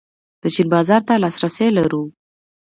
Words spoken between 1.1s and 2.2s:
لاسرسی لرو؟